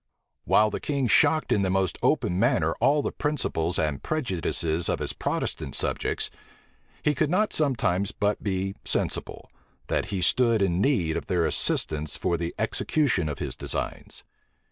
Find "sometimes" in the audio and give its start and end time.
7.53-8.11